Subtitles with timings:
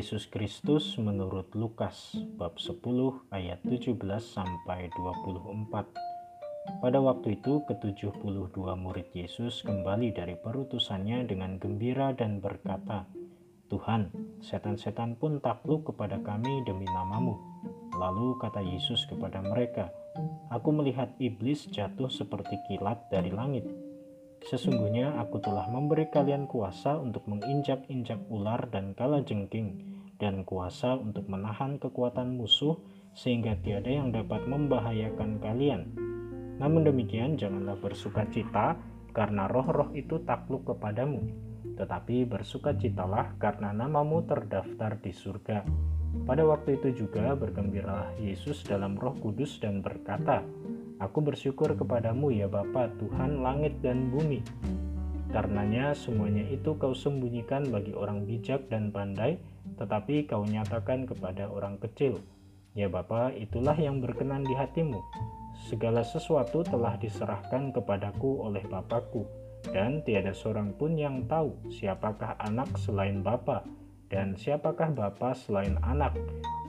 [0.00, 2.80] Yesus Kristus menurut Lukas bab 10
[3.36, 6.80] ayat 17 sampai 24.
[6.80, 13.04] Pada waktu itu ke-72 murid Yesus kembali dari perutusannya dengan gembira dan berkata,
[13.68, 14.08] Tuhan,
[14.40, 17.36] setan-setan pun takluk kepada kami demi namamu.
[17.92, 19.92] Lalu kata Yesus kepada mereka,
[20.48, 23.68] Aku melihat iblis jatuh seperti kilat dari langit.
[24.48, 29.84] Sesungguhnya aku telah memberi kalian kuasa untuk menginjak-injak ular dan kala jengking,
[30.16, 32.80] dan kuasa untuk menahan kekuatan musuh
[33.12, 35.92] sehingga tiada yang dapat membahayakan kalian.
[36.60, 38.76] Namun demikian janganlah bersuka cita
[39.16, 41.20] karena roh-roh itu takluk kepadamu,
[41.76, 45.64] tetapi bersukacitalah karena namamu terdaftar di surga.
[46.26, 50.44] Pada waktu itu juga bergembiralah Yesus dalam roh kudus dan berkata,
[51.00, 54.44] Aku bersyukur kepadamu ya Bapa Tuhan langit dan bumi.
[55.32, 59.40] Karenanya semuanya itu kau sembunyikan bagi orang bijak dan pandai,
[59.80, 62.20] tetapi kau nyatakan kepada orang kecil.
[62.76, 65.00] Ya Bapa, itulah yang berkenan di hatimu.
[65.72, 69.24] Segala sesuatu telah diserahkan kepadaku oleh Bapakku,
[69.72, 73.64] dan tiada seorang pun yang tahu siapakah anak selain Bapa,
[74.10, 76.12] dan siapakah Bapa selain anak,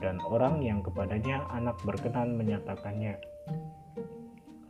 [0.00, 3.31] dan orang yang kepadanya anak berkenan menyatakannya.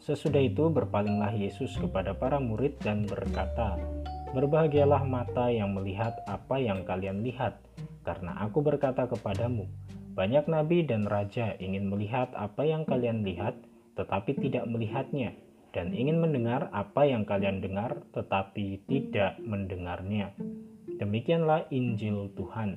[0.02, 3.78] Sesudah itu berpalinglah Yesus kepada para murid dan berkata,
[4.32, 7.60] Berbahagialah mata yang melihat apa yang kalian lihat,
[8.02, 9.68] karena aku berkata kepadamu,
[10.16, 13.54] banyak nabi dan raja ingin melihat apa yang kalian lihat,
[13.94, 15.36] tetapi tidak melihatnya,
[15.72, 20.36] dan ingin mendengar apa yang kalian dengar, tetapi tidak mendengarnya.
[21.00, 22.76] Demikianlah Injil Tuhan.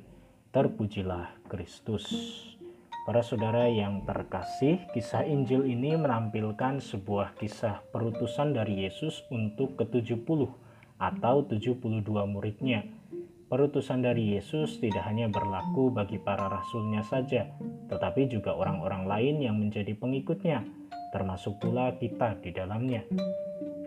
[0.56, 2.08] Terpujilah Kristus.
[3.06, 10.50] Para saudara yang terkasih, kisah Injil ini menampilkan sebuah kisah perutusan dari Yesus untuk ke-70
[10.98, 12.82] atau 72 muridnya.
[13.46, 17.46] Perutusan dari Yesus tidak hanya berlaku bagi para rasulnya saja,
[17.94, 20.66] tetapi juga orang-orang lain yang menjadi pengikutnya,
[21.14, 23.06] termasuk pula kita di dalamnya.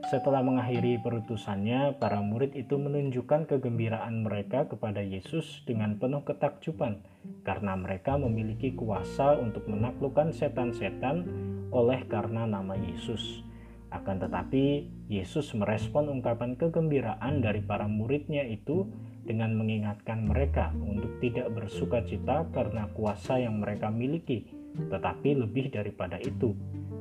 [0.06, 7.02] Setelah mengakhiri perutusannya, para murid itu menunjukkan kegembiraan mereka kepada Yesus dengan penuh ketakjuban,
[7.42, 11.26] karena mereka memiliki kuasa untuk menaklukkan setan-setan
[11.74, 13.42] oleh karena nama Yesus.
[13.90, 18.86] Akan tetapi, Yesus merespon ungkapan kegembiraan dari para muridnya itu
[19.24, 24.44] dengan mengingatkan mereka untuk tidak bersuka cita karena kuasa yang mereka miliki,
[24.92, 26.52] tetapi lebih daripada itu,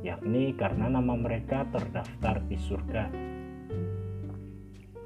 [0.07, 3.05] yakni karena nama mereka terdaftar di surga.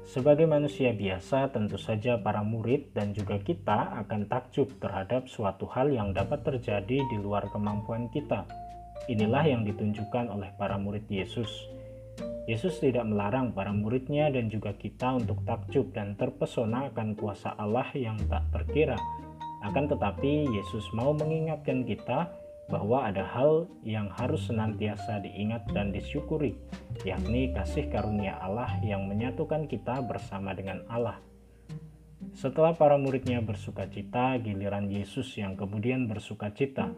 [0.02, 5.88] Sebagai manusia biasa, tentu saja para murid dan juga kita akan takjub terhadap suatu hal
[5.88, 8.44] yang dapat terjadi di luar kemampuan kita.
[9.08, 11.48] Inilah yang ditunjukkan oleh para murid Yesus.
[12.50, 17.86] Yesus tidak melarang para muridnya dan juga kita untuk takjub dan terpesona akan kuasa Allah
[17.94, 18.98] yang tak terkira.
[19.62, 26.54] Akan tetapi, Yesus mau mengingatkan kita bahwa ada hal yang harus senantiasa diingat dan disyukuri,
[27.02, 31.18] yakni kasih karunia Allah yang menyatukan kita bersama dengan Allah.
[32.32, 36.94] Setelah para muridnya bersuka cita, giliran Yesus yang kemudian bersuka cita.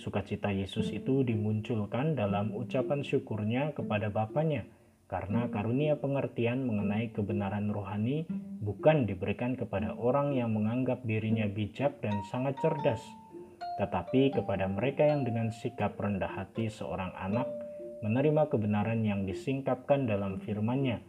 [0.00, 4.64] Sukacita Yesus itu dimunculkan dalam ucapan syukurnya kepada Bapaknya,
[5.06, 8.24] karena karunia pengertian mengenai kebenaran rohani
[8.64, 13.04] bukan diberikan kepada orang yang menganggap dirinya bijak dan sangat cerdas,
[13.80, 17.48] tetapi kepada mereka yang dengan sikap rendah hati seorang anak
[18.02, 21.00] menerima kebenaran yang disingkapkan dalam firman-Nya.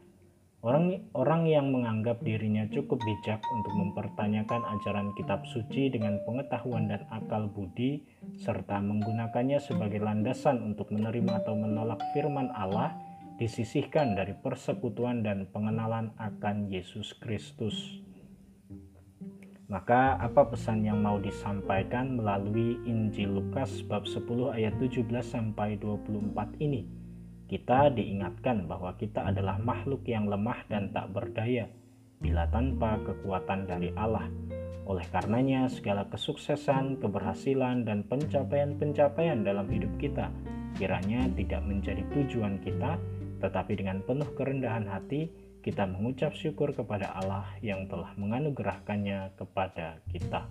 [0.64, 7.04] Orang, orang yang menganggap dirinya cukup bijak untuk mempertanyakan ajaran kitab suci dengan pengetahuan dan
[7.12, 8.00] akal budi,
[8.40, 12.96] serta menggunakannya sebagai landasan untuk menerima atau menolak firman Allah,
[13.36, 18.00] disisihkan dari persekutuan dan pengenalan akan Yesus Kristus.
[19.74, 26.62] Maka apa pesan yang mau disampaikan melalui Injil Lukas bab 10 ayat 17 sampai 24
[26.62, 26.86] ini?
[27.50, 31.66] Kita diingatkan bahwa kita adalah makhluk yang lemah dan tak berdaya
[32.22, 34.30] bila tanpa kekuatan dari Allah.
[34.86, 40.30] Oleh karenanya, segala kesuksesan, keberhasilan, dan pencapaian-pencapaian dalam hidup kita
[40.78, 42.98] kiranya tidak menjadi tujuan kita,
[43.42, 45.30] tetapi dengan penuh kerendahan hati
[45.64, 50.44] kita mengucap syukur kepada Allah yang telah menganugerahkannya kepada kita.